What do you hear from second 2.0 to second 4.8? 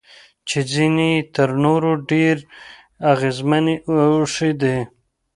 ډېرې اغیزمنې او ښې دي.